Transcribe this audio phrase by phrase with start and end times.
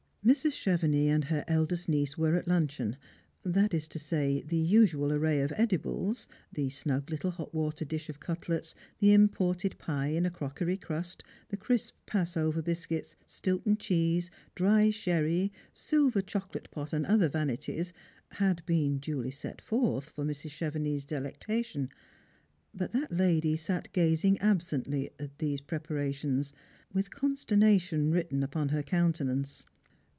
[0.23, 0.51] Mrs.
[0.51, 2.95] Chevenix and her eldest niece were at luncheon,
[3.43, 8.07] that ia to say, the usual array of edibles— the snug little hot water dish
[8.07, 13.77] of cutlets, the imported pie in a crockery crast, the crisp pass over biscuits, Stilton
[13.77, 17.91] cheese, dry sherry, silver chocolate pot, and other vanities—
[18.41, 20.51] had been duly set forth for Mrs.
[20.51, 21.89] Chevenix's delectation,
[22.75, 26.53] but that lady sat gazing absently at these prepara tions,
[26.93, 29.65] with consternation written upon her countenance.